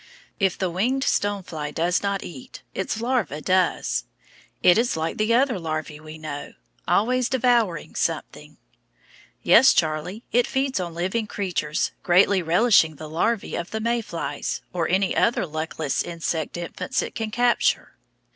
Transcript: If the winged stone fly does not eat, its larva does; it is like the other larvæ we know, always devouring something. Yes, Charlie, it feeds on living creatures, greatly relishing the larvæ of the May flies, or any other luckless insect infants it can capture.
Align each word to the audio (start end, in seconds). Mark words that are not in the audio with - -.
If 0.39 0.57
the 0.57 0.71
winged 0.71 1.03
stone 1.03 1.43
fly 1.43 1.69
does 1.69 2.01
not 2.01 2.23
eat, 2.23 2.63
its 2.73 3.01
larva 3.01 3.39
does; 3.39 4.05
it 4.63 4.79
is 4.79 4.97
like 4.97 5.17
the 5.19 5.35
other 5.35 5.59
larvæ 5.59 5.99
we 5.99 6.17
know, 6.17 6.53
always 6.87 7.29
devouring 7.29 7.93
something. 7.93 8.57
Yes, 9.43 9.75
Charlie, 9.75 10.23
it 10.31 10.47
feeds 10.47 10.79
on 10.79 10.95
living 10.95 11.27
creatures, 11.27 11.91
greatly 12.01 12.41
relishing 12.41 12.95
the 12.95 13.07
larvæ 13.11 13.59
of 13.59 13.69
the 13.69 13.79
May 13.79 14.01
flies, 14.01 14.63
or 14.73 14.89
any 14.89 15.15
other 15.15 15.45
luckless 15.45 16.01
insect 16.01 16.57
infants 16.57 17.03
it 17.03 17.13
can 17.13 17.29
capture. 17.29 17.95